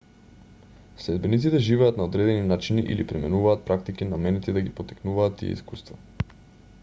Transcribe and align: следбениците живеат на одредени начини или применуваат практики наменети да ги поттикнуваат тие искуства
следбениците 1.01 1.59
живеат 1.65 1.97
на 1.97 2.03
одредени 2.09 2.47
начини 2.51 2.81
или 2.95 3.05
применуваат 3.11 3.65
практики 3.69 4.05
наменети 4.15 4.53
да 4.57 4.61
ги 4.69 4.73
поттикнуваат 4.79 5.35
тие 5.43 5.51
искуства 5.59 5.97